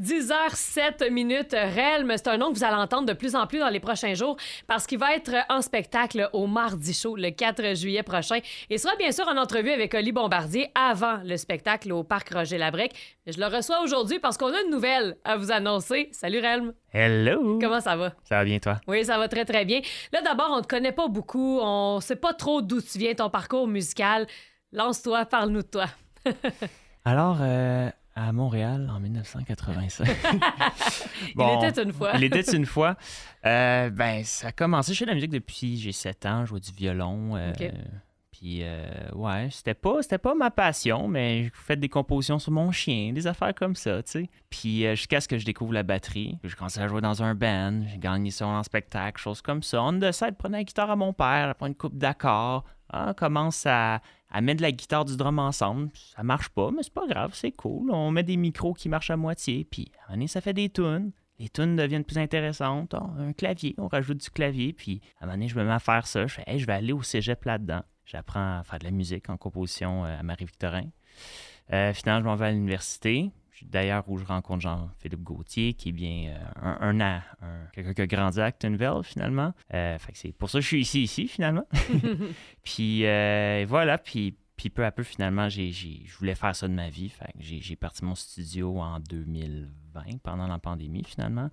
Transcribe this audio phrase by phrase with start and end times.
[0.00, 1.52] 10h07 minutes.
[1.52, 4.14] Relm, c'est un nom que vous allez entendre de plus en plus dans les prochains
[4.14, 4.36] jours
[4.66, 8.38] parce qu'il va être en spectacle au Mardi Show le 4 juillet prochain.
[8.70, 12.58] Il sera bien sûr en entrevue avec Oli Bombardier avant le spectacle au Parc Roger
[12.58, 12.92] Labrec.
[13.26, 16.08] Je le reçois aujourd'hui parce qu'on a une nouvelle à vous annoncer.
[16.12, 16.72] Salut Relm.
[16.92, 17.58] Hello!
[17.60, 18.12] Comment ça va?
[18.24, 18.80] Ça va bien, toi?
[18.86, 19.80] Oui, ça va très, très bien.
[20.12, 21.58] Là, d'abord, on te connaît pas beaucoup.
[21.60, 24.26] On sait pas trop d'où tu viens, ton parcours musical.
[24.72, 25.86] Lance-toi, parle-nous de toi.
[27.04, 27.90] Alors, euh,
[28.28, 30.06] à Montréal, en 1985.
[31.36, 32.12] Il était une fois.
[32.14, 32.96] il était une fois.
[33.44, 34.92] Euh, ben, ça a commencé.
[34.92, 36.44] Je fais de la musique depuis j'ai 7 ans.
[36.44, 37.36] Je joue du violon.
[37.36, 37.72] euh, OK.
[38.38, 42.52] Puis, euh, ouais, c'était pas, c'était pas ma passion, mais j'ai fait des compositions sur
[42.52, 44.30] mon chien, des affaires comme ça, tu sais.
[44.48, 47.34] Puis, euh, jusqu'à ce que je découvre la batterie, j'ai commencé à jouer dans un
[47.34, 49.82] band, j'ai gagné ça en spectacle, choses comme ça.
[49.82, 52.64] On de ça, prenait la guitare à mon père, prendre une coupe d'accords.
[52.90, 54.00] Ah, commence à,
[54.40, 55.90] mettre de la guitare du drum ensemble.
[55.94, 57.90] Ça marche pas, mais c'est pas grave, c'est cool.
[57.90, 60.54] On met des micros qui marchent à moitié, puis à un moment donné, ça fait
[60.54, 61.12] des tunes.
[61.38, 62.94] Les tunes deviennent plus intéressantes.
[62.94, 65.72] Ah, un clavier, on rajoute du clavier, puis à un moment donné, je me mets
[65.72, 66.26] à faire ça.
[66.26, 67.82] Je fais, je vais aller au cégep là-dedans.
[68.04, 70.86] J'apprends à faire de la musique en composition euh, à Marie-Victorin.
[71.72, 73.30] Euh, finalement, je m'en vais à l'université.
[73.64, 77.94] D'ailleurs, où je rencontre Jean-Philippe Gauthier, qui est bien euh, un, un, an- un- quelqu'un
[77.94, 79.52] qui a grandi à Actonville, finalement.
[79.74, 81.66] Euh, fait que c'est pour ça que je suis ici, ici, finalement.
[82.64, 86.66] puis euh, voilà, puis, puis peu à peu, finalement, j'ai, j'ai- je voulais faire ça
[86.68, 87.08] de ma vie.
[87.08, 91.50] Fait que j'ai, j'ai parti mon studio en 2020, pendant la pandémie, finalement.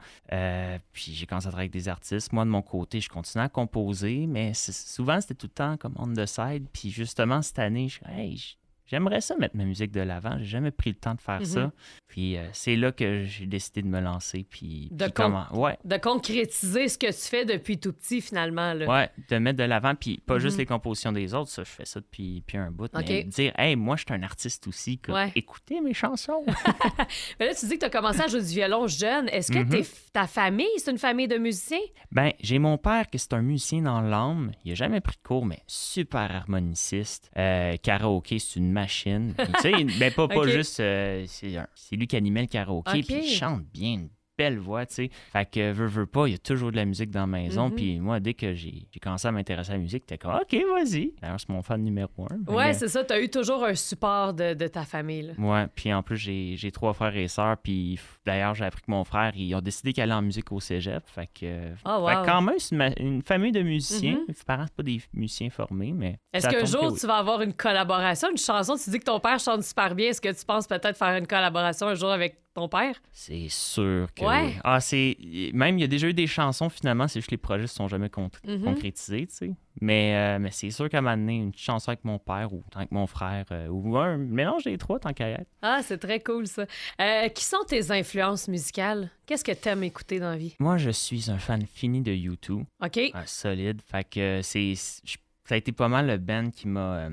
[0.91, 2.31] Puis j'ai commencé à travailler avec des artistes.
[2.33, 5.93] Moi, de mon côté, je continuais à composer, mais souvent, c'était tout le temps comme
[5.97, 6.67] on the side.
[6.73, 10.37] Puis justement, cette année, je hey, j- J'aimerais ça mettre ma musique de l'avant.
[10.39, 11.45] J'ai jamais pris le temps de faire Mhm.
[11.45, 11.71] ça.
[12.07, 14.45] Puis euh, c'est là que j'ai décidé de me lancer.
[14.49, 15.45] Puis, De puis comment.
[15.53, 18.73] Ouais, De concrétiser ce que tu fais depuis tout petit, finalement.
[18.73, 18.87] Là.
[18.87, 19.95] ouais, de mettre de l'avant.
[19.95, 20.59] Puis pas juste Mhm.
[20.61, 21.49] les compositions des autres.
[21.49, 22.89] Ça, je fais ça depuis, depuis un bout.
[22.93, 23.27] Mais Ok.
[23.29, 24.97] dire, hey, moi, je suis un artiste aussi.
[24.99, 25.31] comme, Ouais.
[25.35, 26.43] Écoutez mes chansons.
[27.39, 29.27] Mais là, tu dis que tu as commencé à jouer du violon jeune.
[29.29, 29.83] Est-ce que Mhm.
[30.13, 31.79] ta famille, c'est une famille de musiciens?
[32.11, 34.51] Ben, j'ai mon père qui est un musicien dans l'âme.
[34.63, 37.29] Il a jamais pris de cours, mais super harmoniciste.
[37.37, 39.33] Euh, karaoké, c'est une machine.
[39.37, 40.79] Puis, tu sais, ben pas, pas juste.
[40.79, 43.05] euh, c'est un- c'est lui qui animait le karaoké, Ok.
[43.05, 45.09] puis il chante bien, une belle voix, tu sais.
[45.31, 47.69] Fait que, veut, veut pas, il y a toujours de la musique dans la maison.
[47.69, 47.75] Mhm.
[47.75, 51.13] Puis moi, dès que j'ai commencé à m'intéresser à la musique, t'es comme, OK, vas-y.
[51.21, 52.43] D'ailleurs, c'est mon fan numéro un.
[52.45, 53.03] Fait Ouais, que- c'est ça.
[53.03, 55.21] Tu as eu toujours un support de, de ta famille.
[55.23, 55.33] là.
[55.37, 57.57] Ouais, puis en plus, j'ai trois frères et sœurs.
[57.57, 60.59] Puis d'ailleurs, j'ai appris que mon frère, ils ont décidé qu'elle allait en musique au
[60.59, 61.03] cégep.
[61.07, 62.21] Fait que, Oh, fait wow.
[62.21, 64.13] que quand même, c'est une, famille de musiciens.
[64.13, 64.25] Mhm.
[64.27, 66.17] Mes parents, c'est pas des musiciens formés, mais.
[66.33, 66.99] Est-ce qu'un jour, oui.
[66.99, 68.75] tu vas avoir une collaboration, une chanson?
[68.75, 70.09] Tu dis que ton père chante super bien.
[70.09, 72.95] Est-ce que tu penses peut-être faire une collaboration un jour avec ton père?
[73.11, 74.25] C'est sûr que.
[74.25, 74.45] Ouais.
[74.47, 74.53] oui.
[74.63, 75.15] Ah, c'est.
[75.53, 77.67] Même, il y a déjà eu des chansons, finalement, c'est juste que les projets ne
[77.67, 78.63] sont jamais con- Mhm.
[78.63, 79.51] concrétisés, tu sais.
[79.81, 82.63] Mais, euh, mais c'est sûr qu'à un moment donné, une chanson avec mon père ou
[82.73, 85.47] avec mon frère, euh, ou un mélange des trois, tant qu'à être.
[85.61, 86.65] Ah, c'est très cool, ça.
[87.01, 89.11] Euh, qui sont tes influences musicales?
[89.25, 90.55] Qu'est-ce que t'aimes écouter dans la vie?
[90.59, 92.63] Moi, je suis un fan fini de YouTube.
[92.83, 92.99] OK?
[93.13, 93.81] Ah, solide.
[93.85, 94.73] Fait que c'est.
[94.75, 97.07] Ça a été pas mal le band qui m'a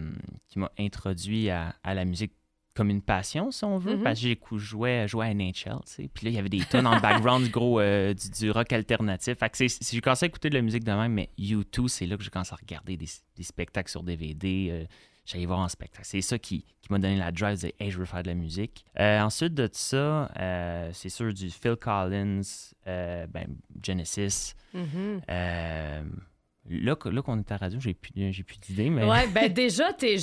[0.49, 2.33] qui m'a introduit à, à la musique
[2.75, 3.97] comme une passion, si on veut.
[3.97, 4.03] Mhm.
[4.03, 6.11] Parce que j'ai jouais à NHL, tu sais.
[6.13, 9.39] Puis là, il y avait des tonnes en background, gros, euh, du, du rock alternatif.
[9.39, 12.17] Fait que j'ai commencé à écouter de la musique de même, mais U2, c'est là
[12.17, 14.69] que j'ai commencé à regarder des, des spectacles sur DVD.
[14.71, 14.85] euh,
[15.25, 16.05] J'allais voir en spectacle.
[16.05, 18.29] C'est ça qui, qui m'a donné la drive de dire, hey, je veux faire de
[18.29, 18.85] la musique.
[18.99, 22.41] Euh, ensuite de ça, euh, c'est sûr du Phil Collins,
[22.85, 23.47] ben,
[23.85, 24.55] Genesis.
[24.75, 25.21] Mhm.
[25.31, 26.03] Euh,
[26.69, 29.05] là, qu'on est à radio, j'ai plus, j'ai plus d'idées, mais.
[29.05, 30.15] Ouais, ben déjà, t'es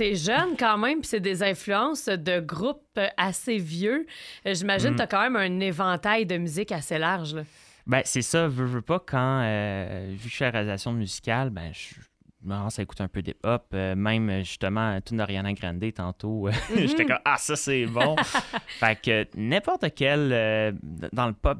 [0.00, 4.06] es jeune quand même, puis c'est des influences de groupes assez vieux.
[4.46, 4.92] Euh, J'imagine Mm.
[4.92, 7.34] que t'as quand même un éventail de musique assez large.
[7.34, 7.42] là.
[7.86, 10.92] Ben, c'est ça, veux, veux pas, quand, euh, vu que je suis à la réalisation
[10.92, 11.94] musicale, ben, je
[12.42, 13.66] je me commence à écouter un peu d'hip-hop.
[13.74, 16.86] euh, même, justement, tout d'Ariana Grande, tantôt, euh, Mhm.
[16.86, 18.16] j'étais comme, ah, ça, c'est bon.
[18.78, 20.72] fait que n'importe quel, euh,
[21.12, 21.58] dans le pop,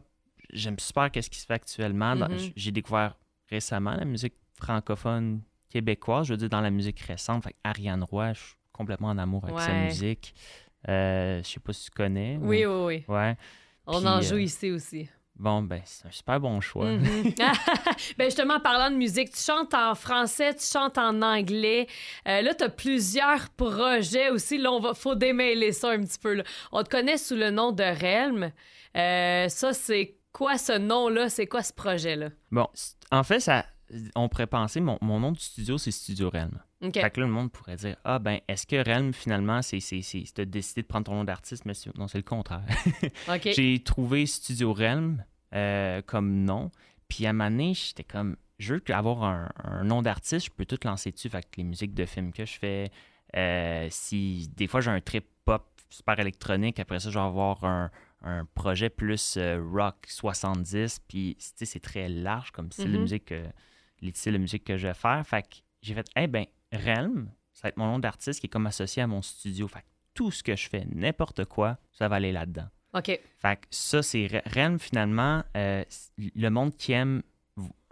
[0.55, 2.17] j'aime super qu'est-ce qui se fait actuellement.
[2.17, 2.29] Mhm.
[2.57, 3.15] J'ai découvert
[3.51, 7.45] récemment la musique francophone québécoise, je veux dire, dans la musique récente.
[7.45, 10.35] Fait Ariane Roy, je suis complètement en amour avec sa musique.
[10.89, 12.37] Euh, je sais pas si tu connais.
[12.37, 13.05] ou- Oui, oui, oui.
[13.15, 13.37] Ouais.
[13.87, 15.09] On Puis, en euh, joue ici aussi.
[15.37, 16.87] Bon, ben, c'est un super bon choix.
[16.91, 17.33] Mhm.
[18.19, 21.87] ben justement, parlant de musique, tu chantes en français, tu chantes en anglais.
[22.29, 24.59] Euh, là, tu as plusieurs projets aussi.
[24.59, 26.35] Là, on va, faut démêler ça un petit peu.
[26.35, 26.45] là.
[26.73, 28.51] On te connaît sous le nom de Relm.
[28.97, 31.29] Euh, ça, c'est quoi ce nom-là?
[31.29, 32.31] C'est quoi ce projet-là?
[32.51, 32.67] Bon,
[33.11, 33.67] en fait, ça,
[34.15, 36.59] on pourrait penser, mon, mon nom du studio, c'est Studio Realm.
[36.83, 36.95] OK.
[36.95, 40.03] Fait que là, le monde pourrait dire Ah, ben, est-ce que Realm, finalement, c'est, c'est,
[40.03, 42.65] c'est, t'as décidé de prendre ton nom d'artiste, mais non, c'est le contraire.
[43.29, 43.51] OK.
[43.55, 45.23] J'ai trouvé Studio Realm
[45.55, 46.71] euh, comme nom,
[47.09, 50.79] puis à donné, j'étais comme Je veux avoir un, un nom d'artiste, je peux tout
[50.85, 51.29] lancer dessus.
[51.29, 52.91] Fait que les musiques de films que je fais,
[53.37, 57.65] euh, si des fois j'ai un trip pop super électronique, après ça, je vais avoir
[57.65, 57.91] un,
[58.23, 63.03] un projet plus euh, rock 70, puis c'est très large comme style de Mhm.
[63.03, 63.47] musique, que-
[64.01, 65.23] les styles de musique que je vais faire.
[65.27, 68.51] Fait que j'ai fait, eh ben, Realm, ça va être mon nom d'artiste qui est
[68.51, 69.67] comme associé à mon studio.
[69.69, 72.69] Fait que tout ce que je fais, n'importe quoi, ça va aller là-dedans.
[72.95, 73.07] OK.
[73.39, 75.85] Fait que ça, c'est Re- Realm, finalement, euh,
[76.19, 77.23] le monde qui aime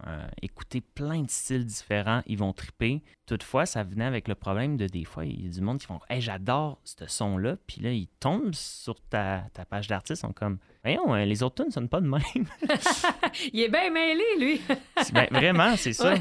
[0.06, 3.02] euh, écouter plein de styles différents, ils vont triper.
[3.26, 5.86] Toutefois, ça venait avec le problème de des fois, il y a du monde qui
[5.86, 10.26] font Hey, j'adore ce son-là, puis là, ils tombent sur ta, ta page d'artiste, ils
[10.26, 12.20] sont comme Voyons, euh, les autres tunes ne sonnent pas de même.
[13.52, 14.60] Il est bien mêlé, lui.
[15.12, 16.14] Ben, vraiment, c'est ça.
[16.14, 16.20] Ouais.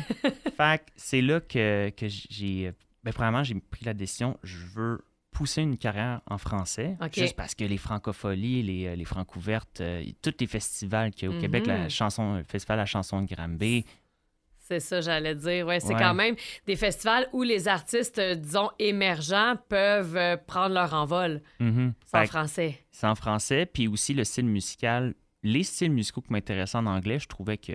[0.56, 2.74] Fait que c'est là que, que j'ai.
[3.04, 5.06] Ben, premièrement, j'ai pris la décision, je veux
[5.38, 10.04] pousser une carrière en français, juste parce que les francopholies, les, euh, les francouvertes, euh,
[10.24, 11.74] tous les festivals qu'il y a au Québec, Mhm.
[11.74, 13.86] la chanson, le festival La chanson de Granby,
[14.60, 15.66] C'est ça, j'allais dire.
[15.66, 16.02] Ouais, c'est Ouais.
[16.02, 16.36] quand même
[16.66, 21.42] des festivals où les artistes, euh, disons, émergents peuvent euh, prendre leur envol.
[21.60, 21.94] mhm.
[22.06, 22.80] C'est en français.
[22.92, 25.14] c'est en français, puis aussi le style musical,
[25.44, 27.74] les styles musicaux qui m'intéressaient en anglais, je trouvais que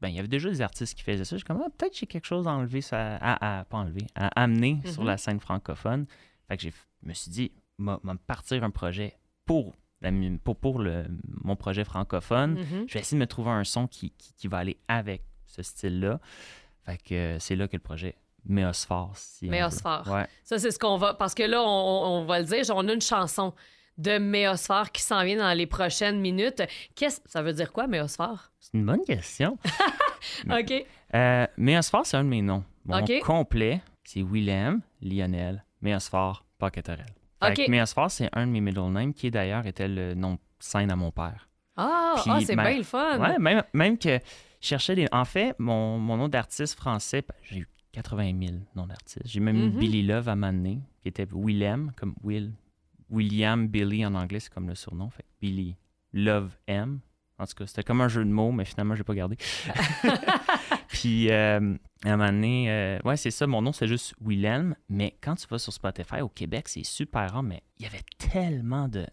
[0.00, 1.34] ben il y avait déjà des artistes qui faisaient ça.
[1.36, 4.06] Je suis comme ah, peut-être j'ai quelque chose à enlever ça, à, à- pas enlever,
[4.14, 5.06] à amener sur Mhm.
[5.06, 6.06] la scène francophone.
[6.48, 6.72] Fait que j'ai
[7.02, 9.16] je me suis dit m'a partir un projet
[9.46, 10.10] pour la
[10.44, 11.04] pour, pour le,
[11.44, 12.54] mon projet francophone.
[12.58, 12.84] Mhm.
[12.88, 15.62] Je vais essayer de me trouver un son qui, qui, qui va aller avec ce
[15.62, 16.20] style-là.
[16.84, 19.12] Fait que c'est là que le projet Méosphore.
[19.16, 19.48] Si.
[19.48, 20.06] Méosphore.
[20.08, 20.26] Ouais.
[20.44, 21.14] Ça, c'est ce qu'on va.
[21.14, 21.66] Parce que là, on,
[22.20, 23.52] on- va le dire, on a une chanson
[23.98, 26.62] de Méosphore qui s'en vient dans les prochaines minutes.
[26.94, 28.52] Qu'est-ce ça veut dire quoi, Méosphore?
[28.60, 29.58] C'est une bonne question.
[30.50, 30.86] OK.
[31.14, 32.64] Euh, Méosphore, c'est un de mes noms.
[32.84, 37.06] Mon complet, c'est Willem Lionel Méosphore Paqueterel.
[37.42, 37.66] Fait OK.
[37.66, 40.96] que Méosphore, c'est un de mes middle names qui, d'ailleurs, était le nom scène à
[40.96, 41.48] mon père.
[41.76, 43.18] Ah, ah, c'est ben, bien le fun.
[43.20, 44.18] Ouais, même, même que
[44.60, 45.06] je cherchais des.
[45.12, 49.22] En fait, mon, mon nom d'artiste français, ben, j'ai eu 80 000 noms d'artistes.
[49.26, 49.78] J'ai même eu Mhm.
[49.78, 52.52] Billy Love à m'amener, qui était Willem, comme Will.
[53.10, 55.08] William Billy en anglais, c'est comme le surnom.
[55.10, 55.76] Fait Billy
[56.12, 56.98] Love M.
[57.38, 59.36] En tout cas, c'était comme un jeu de mots, mais finalement, je l'ai pas gardé.
[60.88, 61.74] Puis, euh,
[62.04, 64.74] à un moment donné, euh, ouais, c'est ça, mon nom, c'est juste Willem.
[64.88, 68.02] Mais quand tu vas sur Spotify au Québec, c'est super rare, mais il y avait
[68.18, 69.06] tellement de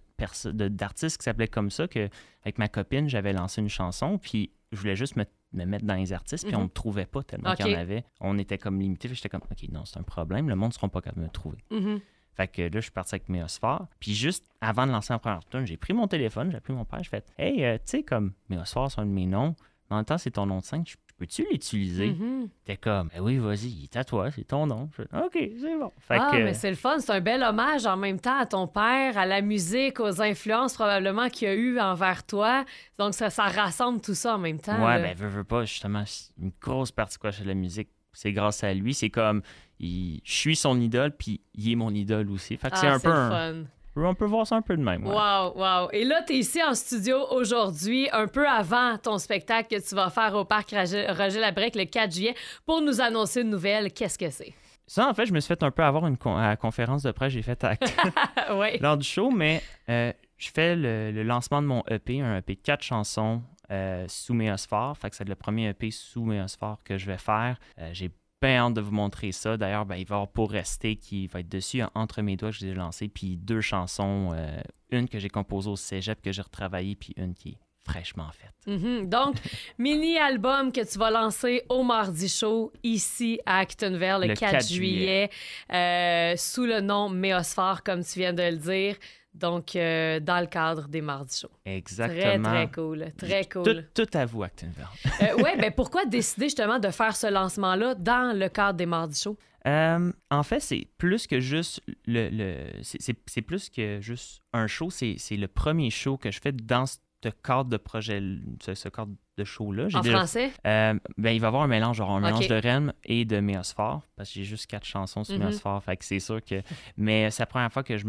[0.69, 2.07] d'artistes qui s'appelaient comme ça que,
[2.43, 5.95] avec ma copine, j'avais lancé une chanson, puis je voulais juste me, me mettre dans
[5.95, 6.61] les artistes, puis Mhm.
[6.61, 8.05] on me trouvait pas tellement qu'il y en avait.
[8.21, 10.87] On était comme limité, j'étais comme, OK, non, c'est un problème, le monde ne sera
[10.87, 11.57] pas capable de me trouver.
[11.69, 11.99] Mhm.
[12.35, 13.87] Fait que là, je suis parti avec Méosphore.
[13.99, 16.85] Puis juste avant de lancer la première tune, j'ai pris mon téléphone, j'ai appelé mon
[16.85, 19.55] père, j'ai fait Hey, euh, tu sais, comme Méosphore, c'est un de mes noms,
[19.89, 22.07] mais en même temps, c'est ton nom de scène, je- peux-tu l'utiliser?
[22.11, 22.49] Mhm.
[22.65, 24.89] T'es comme Ben oui, vas-y, il est à toi, c'est ton nom.
[24.91, 25.89] Je fais, OK, c'est bon.
[25.97, 26.99] Fait ah, que, mais c'est le fun.
[26.99, 30.73] C'est un bel hommage en même temps à ton père, à la musique, aux influences
[30.73, 32.65] probablement qu'il y a eu envers toi.
[32.97, 34.73] Donc, ça, ça rassemble tout ça en même temps.
[34.85, 35.03] ouais, là.
[35.03, 36.03] ben veux, veux pas, justement,
[36.37, 38.93] une grosse partie quoi, de la musique, c'est grâce à lui.
[38.93, 39.41] C'est comme,
[39.79, 42.57] il- je suis son idole, puis il est mon idole aussi.
[42.57, 43.55] Fait que c'est Ah, un peu un- fun.
[43.97, 45.05] On peut voir ça un peu de même.
[45.07, 45.13] ouais.
[45.15, 45.89] Wow, wow.
[45.93, 49.95] Et là, tu es ici en studio aujourd'hui, un peu avant ton spectacle que tu
[49.95, 52.35] vas faire au parc Roger, Labrec le 4 juillet
[52.65, 53.93] pour nous annoncer une nouvelle.
[53.93, 54.53] Qu'est-ce que c'est?
[54.85, 57.03] Ça, en fait, je me suis fait un peu avoir une con- à la conférence
[57.03, 57.75] de presse j'ai faite à
[58.55, 58.77] oui.
[58.81, 62.55] lors du show, mais euh, je fais le, le lancement de mon EP, un EP
[62.55, 63.41] de quatre chansons
[63.71, 64.97] euh, sous Méosphore.
[64.97, 67.57] Fait que c'est le premier EP sous Méosphore que je vais faire.
[67.79, 69.57] Euh, j'ai bien hâte de vous montrer ça.
[69.57, 72.51] D'ailleurs, ben, il va y avoir Pour Rester qui va être dessus entre mes doigts
[72.51, 74.59] que j'ai lancé, puis deux chansons, euh,
[74.91, 78.53] une que j'ai composée au cégep que j'ai retravaillée, puis une qui est fraîchement faite.
[78.67, 79.09] Mhm.
[79.09, 79.35] Donc,
[79.77, 84.67] mini-album que tu vas lancer au Mardi Show ici à Actonville le, Le 4, 4
[84.69, 85.29] juillet,
[85.71, 88.95] euh, sous le nom Méosphore, comme tu viens de le dire.
[89.35, 91.49] Donc, euh, dans le cadre des Mardi Show.
[91.65, 92.49] Très, Exactement.
[92.49, 93.05] très cool.
[93.17, 93.85] Très cool.
[93.93, 94.87] tout à vous, Actonville.
[95.21, 99.19] Euh, ouais, ben pourquoi décider justement de faire ce lancement-là dans le cadre des Mardi
[99.19, 99.37] Show?
[99.67, 102.29] Euh, en fait, c'est plus que juste le.
[102.29, 104.89] le- c'est- plus que juste un show.
[104.89, 106.97] C'est c'est le premier show que je fais dans ce
[107.43, 108.21] cadre de projet,
[108.61, 109.87] ce, ce cadre de show-là.
[109.93, 110.51] En déjà- français?
[110.65, 113.39] Euh, ben, il va y avoir un mélange, genre un mélange de Rennes et de
[113.39, 115.43] Méosphore, parce que j'ai juste quatre chansons sur Mhm.
[115.45, 116.61] Méosphore, fait que c'est sûr que...
[116.97, 118.05] Mais c'est la première fois que je,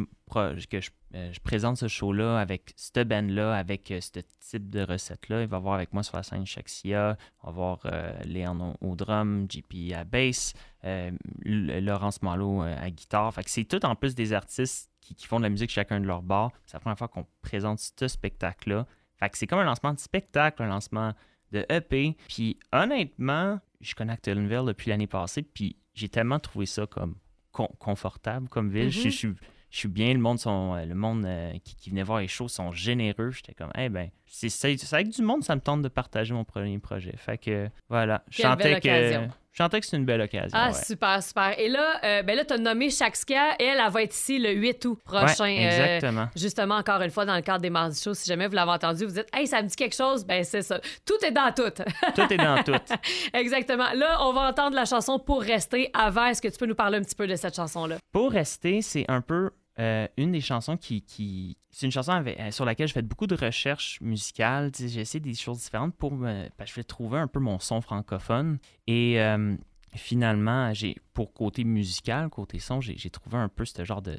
[0.68, 4.82] que je, euh, je présente ce show-là avec cette band-là, avec euh, ce type de
[4.82, 5.42] recette-là.
[5.42, 8.76] Il va y avoir avec moi sur la scène Shaxia, on va voir euh, Léon
[8.80, 10.52] au, drum, JP à bass,
[10.84, 11.10] euh,
[11.44, 13.32] Laurence Malo euh, à guitare.
[13.34, 16.00] Fait que c'est tout en plus des artistes qui, qui font de la musique chacun
[16.00, 16.52] de leur bord.
[16.66, 18.86] C'est la première fois qu'on présente ce spectacle-là.
[19.18, 21.12] Fait que c'est comme un lancement de spectacle, un lancement
[21.52, 22.16] de EP.
[22.28, 27.16] Puis honnêtement, je connais Actonville depuis l'année passée, puis j'ai tellement trouvé ça comme
[27.52, 28.90] con- confortable comme ville.
[28.90, 29.04] Je- Mhm.
[29.04, 29.34] je, suis-
[29.70, 32.28] je suis bien, le monde, sont, euh, le monde euh, qui, qui venait voir les
[32.28, 33.30] shows sont généreux.
[33.30, 36.78] J'étais comme, eh ben, c'est avec du monde, ça me tente de partager mon premier
[36.78, 37.14] projet.
[37.16, 38.24] Fait que, voilà.
[38.28, 39.28] Je Quelle sentais que.
[39.56, 40.50] Je sentais que c'est une belle occasion.
[40.52, 40.74] Ah, ouais.
[40.74, 41.58] super, super.
[41.58, 43.56] Et là, euh, ben là, t'as nommé Shaxka.
[43.58, 45.44] Elle, elle va être ici le 8 août prochain.
[45.44, 46.28] Ouais, euh, exactement.
[46.36, 49.06] justement, encore une fois, dans le cadre des Mardis Shows, si jamais vous l'avez entendu,
[49.06, 50.78] vous dites, hey, ça me dit quelque chose, ben c'est ça.
[51.06, 51.70] Tout est dans tout.
[52.14, 52.74] Tout est dans tout.
[53.32, 53.90] Exactement.
[53.94, 55.90] Là, on va entendre la chanson Pour rester.
[55.94, 57.96] Avant, est-ce que tu peux nous parler un petit peu de cette chanson-là?
[58.12, 61.56] Pour rester, c'est un peu euh, une des chansons qui.
[61.70, 64.70] C'est une chanson avec- euh, sur laquelle je fais beaucoup de recherches musicales.
[64.78, 66.48] J'ai essayé des choses différentes pour me.
[66.48, 68.58] que je voulais trouver un peu mon son francophone.
[68.86, 69.54] Et euh,
[69.94, 74.18] finalement, j'ai pour côté musical, côté son, j'ai j'ai trouvé un peu ce genre de.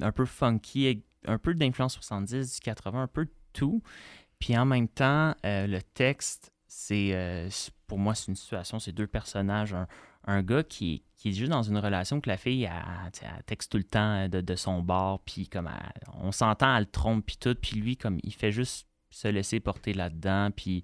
[0.00, 3.82] un peu funky, un peu d'influence 70, du 80, un peu de tout.
[4.38, 9.72] Puis en même temps, le texte, c'est- pour moi, c'est une situation, c'est deux personnages.
[9.74, 9.86] Un,
[10.24, 13.78] un gars qui, qui est juste dans une relation que la fille, elle, texte tout
[13.78, 17.36] le temps de, de son bord, puis comme elle- on s'entend, elle le trompe, puis
[17.38, 20.82] tout, puis lui, comme il fait juste se laisser porter là-dedans, puis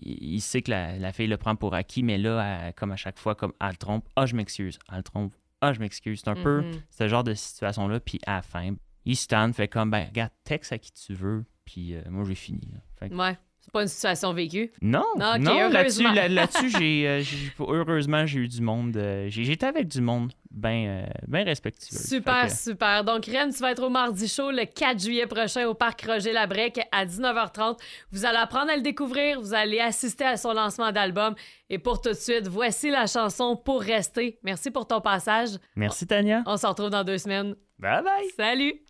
[0.00, 2.92] il, il sait que la, la fille le prend pour acquis, mais là, elle- comme
[2.92, 5.80] à chaque fois, comme elle le trompe, ah, je m'excuse, elle le trompe, ah, je
[5.80, 6.20] m'excuse.
[6.22, 6.72] C'est un peu Mhm.
[6.90, 8.74] ce genre de situation-là, puis à la fin,
[9.06, 12.34] il stand, fait comme, ben, regarde, texte à qui tu veux, puis euh, moi, j'ai
[12.34, 12.68] fini.
[12.72, 12.78] là.
[12.98, 13.36] Fait que- Ouais.
[13.64, 14.70] C'est pas une situation vécue.
[14.82, 16.12] non, Non, là-dessus, heureusement.
[16.12, 17.22] là- là-dessus, j'ai, euh,
[17.60, 18.94] heureusement, j'ai eu du monde.
[18.96, 21.96] euh, j'étais avec du monde bien ben respectueux.
[21.96, 23.02] Super, que- super.
[23.04, 26.32] Donc, Ren, tu vas être au Mardi Show le 4 juillet prochain au Parc Roger
[26.32, 27.78] Labrec à 19h30.
[28.12, 31.34] Vous allez apprendre à le découvrir, vous allez assister à son lancement d'album.
[31.70, 34.38] Et pour tout de suite, voici la chanson Pour rester.
[34.42, 35.50] Merci pour ton passage.
[35.74, 36.42] Merci, Tania.
[36.46, 37.56] On se retrouve dans deux semaines.
[37.78, 38.28] Bye bye.
[38.36, 38.83] Salut!